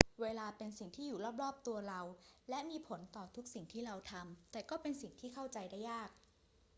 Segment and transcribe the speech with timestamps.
[0.21, 2.01] เวลาเป็นสิ่งที่อยู่รอบ ๆ ตัวเรา
[2.49, 6.09] และมีผลต่อทุกสิ่งที่เราทำ แต่ก็เป็นสิ่งที่เข้าใจได้ยาก